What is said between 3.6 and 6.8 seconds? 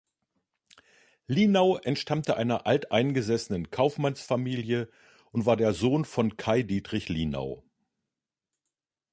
Kaufmannsfamilie und war der Sohn von Cay